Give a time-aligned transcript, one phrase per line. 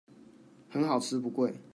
[0.67, 1.53] 很好吃不貴